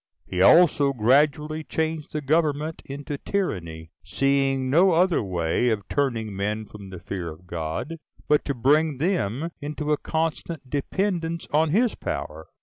[0.25, 6.65] He also gradually changed the government into tyranny, seeing no other way of turning men
[6.65, 11.93] from the fear of God, but to bring them into a constant dependence on his
[11.93, 12.47] power.